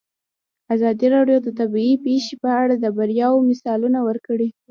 ازادي 0.75 1.07
راډیو 1.15 1.37
د 1.43 1.49
طبیعي 1.59 1.95
پېښې 2.05 2.35
په 2.43 2.49
اړه 2.61 2.75
د 2.79 2.85
بریاوو 2.97 3.45
مثالونه 3.49 3.99
ورکړي. 4.07 4.49